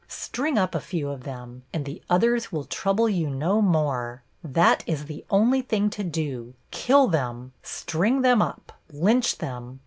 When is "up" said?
0.57-0.73, 8.41-8.71